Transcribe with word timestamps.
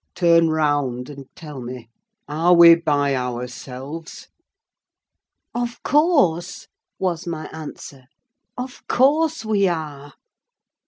"Turn 0.15 0.49
round, 0.49 1.11
and 1.11 1.27
tell 1.35 1.61
me, 1.61 1.87
are 2.27 2.55
we 2.55 2.73
by 2.73 3.15
ourselves?" 3.15 4.29
"Of 5.53 5.83
course," 5.83 6.67
was 6.97 7.27
my 7.27 7.47
answer; 7.51 8.05
"of 8.57 8.81
course 8.87 9.45
we 9.45 9.67
are." 9.67 10.15